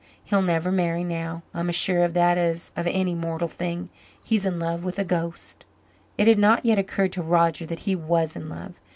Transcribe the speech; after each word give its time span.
He'll 0.23 0.41
never 0.41 0.71
marry 0.71 1.03
now 1.03 1.43
I'm 1.53 1.69
as 1.69 1.75
sure 1.75 2.03
of 2.03 2.15
that 2.15 2.35
as 2.35 2.71
of 2.75 2.87
any 2.87 3.13
mortal 3.13 3.47
thing. 3.47 3.89
He's 4.23 4.47
in 4.47 4.57
love 4.57 4.83
with 4.83 4.97
a 4.97 5.03
ghost." 5.05 5.63
It 6.17 6.25
had 6.25 6.39
not 6.39 6.65
yet 6.65 6.79
occurred 6.79 7.11
to 7.11 7.21
Roger 7.21 7.67
that 7.67 7.81
he 7.81 7.95
was 7.95 8.35
in 8.35 8.49
love. 8.49 8.79